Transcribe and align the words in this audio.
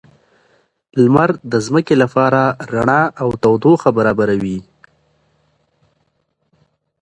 لمر 1.03 1.29
د 1.51 1.53
ځمکې 1.65 1.95
لپاره 2.03 2.41
رڼا 2.73 3.01
او 3.21 3.29
تودوخه 3.41 3.89
برابروي 3.97 4.59